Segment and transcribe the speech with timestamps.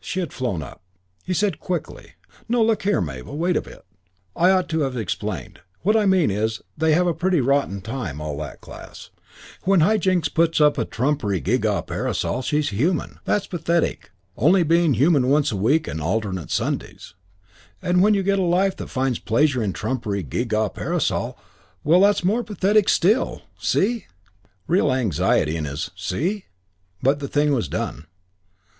[0.00, 0.82] She had flown up!
[1.24, 2.14] He said quickly,
[2.48, 3.86] "No, but look here, Mabel, wait a bit.
[4.34, 5.60] I ought to have explained.
[5.82, 9.10] What I mean is they have a pretty rotten time, all that class.
[9.62, 13.20] When High Jinks puts up a trumpery, gee gaw parasol, she's human.
[13.24, 17.14] That's pathetic, only being human once a week and alternate Sundays.
[17.80, 21.38] And when you get a life that finds pleasure in a trumpery, gee gaw parasol,
[21.84, 23.42] well that's more pathetic still.
[23.60, 24.06] See?"
[24.66, 26.46] Real anxiety in his "See?"
[27.00, 28.06] But the thing was done.